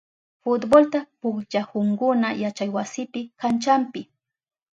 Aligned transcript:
Futbolta 0.43 0.99
pukllahunkuna 1.21 2.27
yachaywasipa 2.43 3.21
kanchanpi. 3.39 4.01